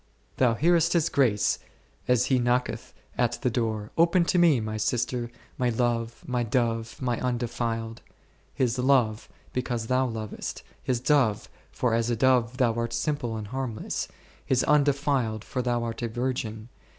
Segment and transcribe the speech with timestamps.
[0.37, 1.59] Thou hearest His voice
[2.07, 6.99] as He knocketh at the door, Open to Me, My sister, My love, My dove,
[6.99, 8.01] My undefiled;
[8.51, 13.49] His love, because thou lovest; His dove, for as a dove thou art simple and
[13.49, 14.07] harmless;
[14.43, 16.69] His un defiled, for thou art a virgin.